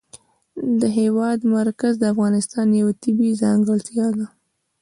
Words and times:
د 0.79 0.81
هېواد 0.97 1.39
مرکز 1.55 1.93
د 1.99 2.03
افغانستان 2.13 2.67
یوه 2.79 2.93
طبیعي 3.03 3.33
ځانګړتیا 3.43 4.07
ده. 4.17 4.27